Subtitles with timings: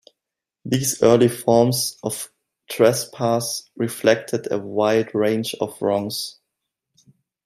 [0.65, 2.31] These early forms of
[2.67, 6.39] trespass reflected a wide range of wrongs.